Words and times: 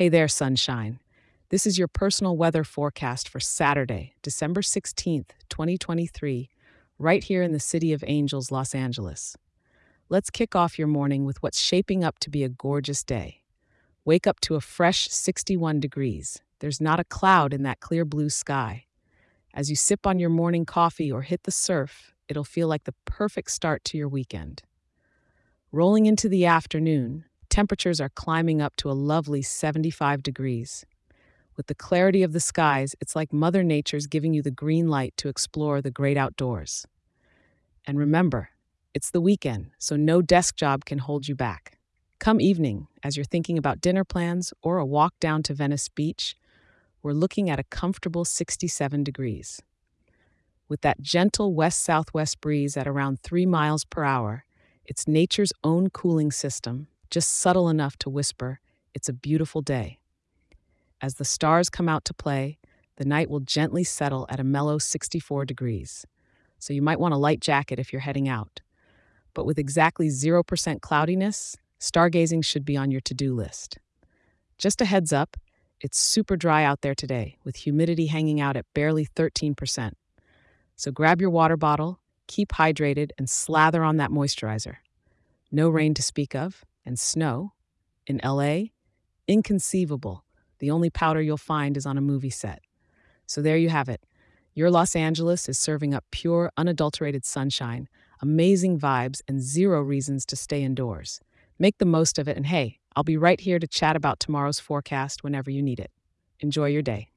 Hey 0.00 0.08
there, 0.08 0.28
sunshine. 0.28 0.98
This 1.50 1.66
is 1.66 1.76
your 1.78 1.86
personal 1.86 2.34
weather 2.34 2.64
forecast 2.64 3.28
for 3.28 3.38
Saturday, 3.38 4.14
December 4.22 4.62
16th, 4.62 5.28
2023, 5.50 6.48
right 6.98 7.22
here 7.22 7.42
in 7.42 7.52
the 7.52 7.60
City 7.60 7.92
of 7.92 8.02
Angels, 8.06 8.50
Los 8.50 8.74
Angeles. 8.74 9.36
Let's 10.08 10.30
kick 10.30 10.56
off 10.56 10.78
your 10.78 10.88
morning 10.88 11.26
with 11.26 11.42
what's 11.42 11.60
shaping 11.60 12.02
up 12.02 12.18
to 12.20 12.30
be 12.30 12.42
a 12.42 12.48
gorgeous 12.48 13.04
day. 13.04 13.42
Wake 14.06 14.26
up 14.26 14.40
to 14.40 14.54
a 14.54 14.62
fresh 14.62 15.06
61 15.10 15.80
degrees. 15.80 16.40
There's 16.60 16.80
not 16.80 16.98
a 16.98 17.04
cloud 17.04 17.52
in 17.52 17.62
that 17.64 17.80
clear 17.80 18.06
blue 18.06 18.30
sky. 18.30 18.86
As 19.52 19.68
you 19.68 19.76
sip 19.76 20.06
on 20.06 20.18
your 20.18 20.30
morning 20.30 20.64
coffee 20.64 21.12
or 21.12 21.20
hit 21.20 21.42
the 21.42 21.50
surf, 21.50 22.14
it'll 22.26 22.42
feel 22.42 22.68
like 22.68 22.84
the 22.84 22.94
perfect 23.04 23.50
start 23.50 23.84
to 23.84 23.98
your 23.98 24.08
weekend. 24.08 24.62
Rolling 25.70 26.06
into 26.06 26.26
the 26.26 26.46
afternoon, 26.46 27.26
temperatures 27.50 28.00
are 28.00 28.08
climbing 28.08 28.62
up 28.62 28.76
to 28.76 28.90
a 28.90 28.92
lovely 28.92 29.42
75 29.42 30.22
degrees. 30.22 30.86
With 31.56 31.66
the 31.66 31.74
clarity 31.74 32.22
of 32.22 32.32
the 32.32 32.40
skies, 32.40 32.94
it's 33.00 33.14
like 33.14 33.32
Mother 33.32 33.62
Nature's 33.62 34.06
giving 34.06 34.32
you 34.32 34.40
the 34.40 34.50
green 34.50 34.88
light 34.88 35.12
to 35.18 35.28
explore 35.28 35.82
the 35.82 35.90
great 35.90 36.16
outdoors. 36.16 36.86
And 37.86 37.98
remember, 37.98 38.50
it's 38.94 39.10
the 39.10 39.20
weekend, 39.20 39.70
so 39.78 39.96
no 39.96 40.22
desk 40.22 40.56
job 40.56 40.84
can 40.84 40.98
hold 40.98 41.28
you 41.28 41.34
back. 41.34 41.78
Come 42.18 42.40
evening, 42.40 42.86
as 43.02 43.16
you're 43.16 43.24
thinking 43.24 43.58
about 43.58 43.80
dinner 43.80 44.04
plans 44.04 44.52
or 44.62 44.78
a 44.78 44.86
walk 44.86 45.14
down 45.20 45.42
to 45.44 45.54
Venice 45.54 45.88
Beach, 45.88 46.36
we're 47.02 47.12
looking 47.12 47.48
at 47.48 47.58
a 47.58 47.64
comfortable 47.64 48.24
67 48.24 49.04
degrees. 49.04 49.60
With 50.68 50.82
that 50.82 51.00
gentle 51.00 51.54
west 51.54 51.82
southwest 51.82 52.40
breeze 52.40 52.76
at 52.76 52.86
around 52.86 53.20
3 53.22 53.46
miles 53.46 53.84
per 53.84 54.04
hour, 54.04 54.44
it's 54.84 55.08
nature's 55.08 55.52
own 55.64 55.90
cooling 55.90 56.30
system, 56.30 56.88
just 57.10 57.38
subtle 57.38 57.68
enough 57.68 57.96
to 57.98 58.10
whisper, 58.10 58.60
It's 58.92 59.08
a 59.08 59.12
beautiful 59.12 59.62
day. 59.62 60.00
As 61.00 61.14
the 61.14 61.24
stars 61.24 61.70
come 61.70 61.88
out 61.88 62.04
to 62.06 62.14
play, 62.14 62.58
the 62.96 63.04
night 63.04 63.30
will 63.30 63.40
gently 63.40 63.84
settle 63.84 64.26
at 64.28 64.40
a 64.40 64.44
mellow 64.44 64.78
64 64.78 65.44
degrees. 65.44 66.06
So 66.58 66.72
you 66.72 66.82
might 66.82 67.00
want 67.00 67.14
a 67.14 67.16
light 67.16 67.40
jacket 67.40 67.78
if 67.78 67.92
you're 67.92 68.00
heading 68.00 68.28
out. 68.28 68.60
But 69.32 69.46
with 69.46 69.58
exactly 69.58 70.08
0% 70.08 70.80
cloudiness, 70.80 71.56
stargazing 71.80 72.44
should 72.44 72.64
be 72.64 72.76
on 72.76 72.90
your 72.90 73.00
to 73.02 73.14
do 73.14 73.34
list. 73.34 73.78
Just 74.58 74.80
a 74.80 74.84
heads 74.84 75.12
up, 75.12 75.36
it's 75.80 75.98
super 75.98 76.36
dry 76.36 76.64
out 76.64 76.82
there 76.82 76.94
today, 76.94 77.38
with 77.44 77.56
humidity 77.56 78.06
hanging 78.06 78.40
out 78.40 78.56
at 78.56 78.66
barely 78.74 79.06
13%. 79.06 79.92
So 80.76 80.90
grab 80.90 81.20
your 81.20 81.30
water 81.30 81.56
bottle, 81.56 82.00
keep 82.26 82.50
hydrated, 82.50 83.10
and 83.16 83.30
slather 83.30 83.82
on 83.82 83.96
that 83.96 84.10
moisturizer. 84.10 84.76
No 85.50 85.68
rain 85.68 85.94
to 85.94 86.02
speak 86.02 86.34
of, 86.34 86.64
and 86.84 86.98
snow. 86.98 87.52
In 88.06 88.20
LA, 88.24 88.70
inconceivable. 89.28 90.24
The 90.58 90.70
only 90.70 90.90
powder 90.90 91.20
you'll 91.20 91.36
find 91.36 91.76
is 91.76 91.86
on 91.86 91.96
a 91.96 92.02
movie 92.02 92.30
set. 92.30 92.60
So 93.26 93.40
there 93.40 93.56
you 93.56 93.68
have 93.68 93.88
it. 93.88 94.04
Your 94.54 94.70
Los 94.70 94.96
Angeles 94.96 95.48
is 95.48 95.58
serving 95.58 95.94
up 95.94 96.04
pure, 96.10 96.50
unadulterated 96.56 97.24
sunshine, 97.24 97.88
amazing 98.20 98.78
vibes, 98.78 99.22
and 99.28 99.40
zero 99.40 99.80
reasons 99.80 100.26
to 100.26 100.36
stay 100.36 100.62
indoors. 100.62 101.20
Make 101.58 101.78
the 101.78 101.84
most 101.84 102.18
of 102.18 102.26
it, 102.26 102.36
and 102.36 102.46
hey, 102.46 102.78
I'll 102.96 103.04
be 103.04 103.16
right 103.16 103.40
here 103.40 103.58
to 103.58 103.66
chat 103.68 103.94
about 103.94 104.18
tomorrow's 104.18 104.58
forecast 104.58 105.22
whenever 105.22 105.50
you 105.50 105.62
need 105.62 105.78
it. 105.78 105.92
Enjoy 106.40 106.66
your 106.66 106.82
day. 106.82 107.10